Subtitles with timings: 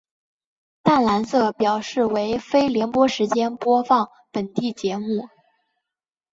[0.81, 5.29] 淡蓝色表示为非联播时间播放本地节目。